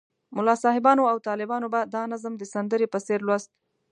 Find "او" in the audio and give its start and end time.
1.11-1.17